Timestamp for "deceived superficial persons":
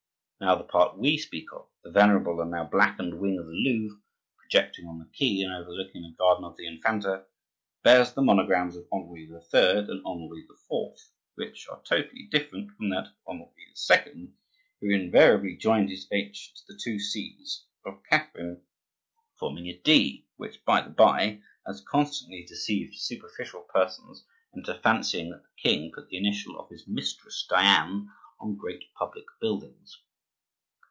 22.47-24.25